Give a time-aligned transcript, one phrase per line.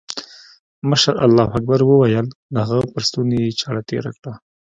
[0.89, 4.33] مشر الله اکبر وويل د هغه پر ستوني يې چاړه تېره کړه.